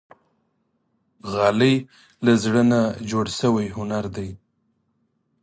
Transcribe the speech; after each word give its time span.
غالۍ 1.31 1.75
له 2.25 2.31
زړه 2.43 2.61
نه 2.71 2.81
جوړ 3.09 3.25
شوی 3.39 3.67
هنر 3.77 4.05
دی. 4.15 4.29